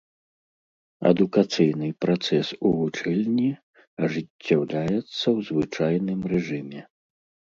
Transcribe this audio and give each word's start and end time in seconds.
Адукацыйны 1.09 1.89
працэс 2.05 2.47
у 2.69 2.71
вучэльні 2.79 3.51
ажыццяўляецца 4.07 4.97
ў 5.35 5.37
звычайным 5.51 6.19
рэжыме. 6.35 6.81